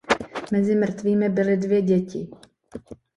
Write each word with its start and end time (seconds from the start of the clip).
Mezi 0.51 0.75
mrtvými 0.75 1.29
byly 1.29 1.57
dvě 1.57 1.81
děti. 1.81 2.27